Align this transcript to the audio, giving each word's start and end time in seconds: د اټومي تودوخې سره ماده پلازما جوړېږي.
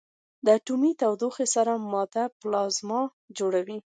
د 0.45 0.47
اټومي 0.57 0.91
تودوخې 1.01 1.45
سره 1.55 1.71
ماده 1.91 2.23
پلازما 2.39 3.01
جوړېږي. 3.37 3.77